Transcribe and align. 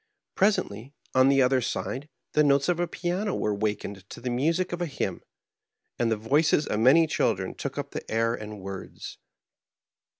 Presently, 0.33 0.95
on 1.13 1.29
the 1.29 1.43
other 1.43 1.61
side, 1.61 2.09
the 2.33 2.43
notes 2.43 2.67
of 2.67 2.79
a 2.79 2.87
piano 2.87 3.35
were 3.35 3.53
wakened 3.53 4.09
to 4.09 4.19
the 4.19 4.31
music 4.31 4.73
of 4.73 4.81
a 4.81 4.87
hymn, 4.87 5.21
and 5.99 6.11
the 6.11 6.17
voices 6.17 6.65
of 6.65 6.79
many 6.79 7.05
children 7.05 7.53
took 7.53 7.77
up 7.77 7.91
the 7.91 8.09
air 8.09 8.33
and 8.33 8.61
words. 8.61 9.19